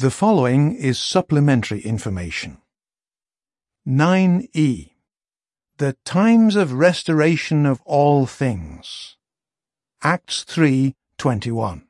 The 0.00 0.10
following 0.10 0.74
is 0.74 0.98
supplementary 0.98 1.82
information. 1.82 2.56
9e. 3.86 4.92
The 5.76 5.92
times 6.06 6.56
of 6.56 6.72
restoration 6.72 7.66
of 7.66 7.82
all 7.84 8.24
things. 8.24 9.16
Acts 10.02 10.42
3:21. 10.44 11.82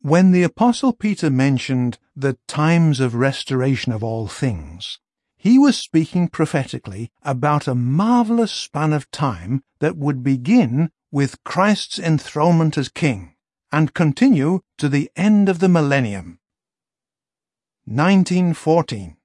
When 0.00 0.32
the 0.32 0.44
apostle 0.44 0.94
Peter 0.94 1.28
mentioned 1.28 1.98
the 2.16 2.38
times 2.48 3.00
of 3.00 3.14
restoration 3.14 3.92
of 3.92 4.02
all 4.02 4.26
things, 4.26 4.98
he 5.36 5.58
was 5.58 5.76
speaking 5.76 6.26
prophetically 6.28 7.12
about 7.20 7.68
a 7.68 7.74
marvelous 7.74 8.50
span 8.50 8.94
of 8.94 9.10
time 9.10 9.62
that 9.80 9.98
would 9.98 10.22
begin 10.22 10.90
with 11.10 11.44
Christ's 11.44 11.98
enthronement 11.98 12.78
as 12.78 12.88
king 12.88 13.36
and 13.70 13.92
continue 13.92 14.60
to 14.78 14.88
the 14.88 15.10
end 15.14 15.50
of 15.50 15.58
the 15.58 15.68
millennium. 15.68 16.38
1914. 17.86 19.16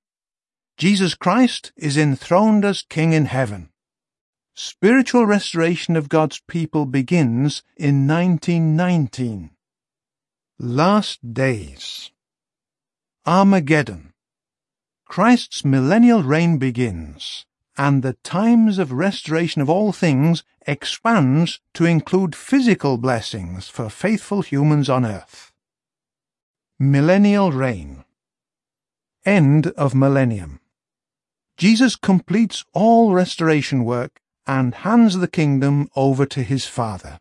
Jesus 0.78 1.14
Christ 1.14 1.72
is 1.78 1.98
enthroned 1.98 2.66
as 2.66 2.82
King 2.82 3.14
in 3.14 3.26
heaven. 3.26 3.70
Spiritual 4.56 5.26
restoration 5.26 5.96
of 5.96 6.10
God's 6.10 6.42
people 6.48 6.86
begins 6.86 7.62
in 7.76 8.08
1919. 8.08 9.52
Last 10.60 11.34
Days 11.34 12.12
Armageddon 13.28 14.14
Christ's 15.06 15.64
millennial 15.64 16.24
reign 16.24 16.58
begins, 16.58 17.46
and 17.78 18.02
the 18.02 18.18
times 18.24 18.80
of 18.80 18.92
restoration 18.92 19.62
of 19.62 19.70
all 19.70 19.92
things 19.92 20.44
expands 20.66 21.60
to 21.76 21.86
include 21.86 22.36
physical 22.36 22.98
blessings 22.98 23.70
for 23.70 23.90
faithful 23.90 24.42
humans 24.42 24.90
on 24.90 25.06
earth. 25.06 25.52
Millennial 26.80 27.52
Reign 27.52 27.97
End 29.28 29.68
of 29.76 29.94
Millennium 29.94 30.62
Jesus 31.58 31.98
completes 31.98 32.64
all 32.74 33.12
restoration 33.12 33.84
work 33.84 34.22
and 34.46 34.74
hands 34.74 35.18
the 35.18 35.28
kingdom 35.28 35.90
over 35.98 36.26
to 36.26 36.44
his 36.44 36.66
Father. 36.66 37.20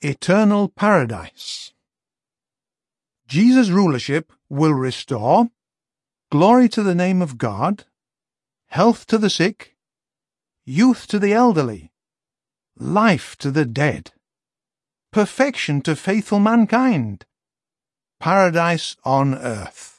Eternal 0.00 0.70
Paradise 0.70 1.74
Jesus' 3.28 3.68
rulership 3.68 4.32
will 4.48 4.72
restore 4.72 5.50
glory 6.32 6.66
to 6.70 6.82
the 6.82 6.94
name 6.94 7.20
of 7.20 7.36
God, 7.36 7.84
health 8.68 9.06
to 9.08 9.18
the 9.18 9.28
sick, 9.28 9.76
youth 10.64 11.06
to 11.08 11.18
the 11.18 11.34
elderly, 11.34 11.92
life 12.74 13.36
to 13.40 13.50
the 13.50 13.66
dead, 13.66 14.12
perfection 15.12 15.82
to 15.82 15.94
faithful 15.94 16.40
mankind, 16.40 17.26
paradise 18.18 18.96
on 19.04 19.34
earth. 19.34 19.95